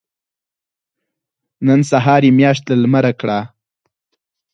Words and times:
نن 1.65 1.79
سهار 1.91 2.21
يې 2.27 2.31
مياشت 2.39 2.63
له 2.67 2.75
لمره 2.83 3.11
کړه. 3.19 3.39